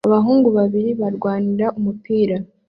[0.07, 2.35] Abahungu babiri barwanira umupira